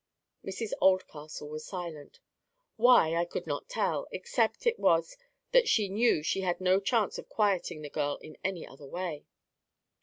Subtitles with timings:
[0.43, 5.15] Mrs Oldcastle was silent—why, I could not tell, except it was
[5.51, 9.27] that she knew she had no chance of quieting the girl in any other way.